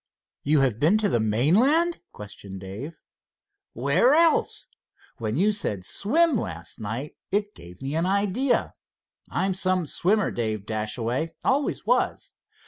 "You 0.41 0.61
have 0.61 0.79
been 0.79 0.97
to 0.97 1.09
the 1.09 1.19
mainland?" 1.19 2.01
questioned 2.11 2.59
Dave. 2.61 2.99
"Where 3.73 4.15
else? 4.15 4.67
When 5.19 5.37
you 5.37 5.51
said 5.51 5.85
'swim' 5.85 6.37
last 6.37 6.79
night, 6.79 7.17
it 7.29 7.53
gave 7.53 7.83
me 7.83 7.93
an 7.95 8.07
idea. 8.07 8.73
I'm 9.29 9.53
some 9.53 9.85
swimmer, 9.85 10.31
Dave 10.31 10.65
Dashaway. 10.65 11.35
Always 11.43 11.85
was. 11.85 12.33